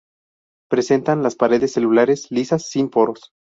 Presentan 0.67 1.21
las 1.21 1.35
paredes 1.35 1.73
celulares 1.73 2.31
lisas, 2.31 2.65
sin 2.71 2.89
poros. 2.89 3.31